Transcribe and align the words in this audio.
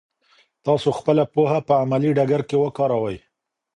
تاسو 0.65 0.87
خپله 0.99 1.23
پوهه 1.33 1.59
په 1.67 1.73
عملي 1.83 2.11
ډګر 2.17 2.41
کې 2.49 2.57
وکاروئ. 2.59 3.17